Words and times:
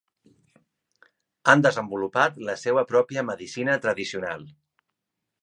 Han 1.53 1.61
desenvolupat 1.65 2.39
la 2.49 2.57
seua 2.63 2.85
pròpia 2.93 3.27
medicina 3.29 3.79
tradicional. 3.87 4.49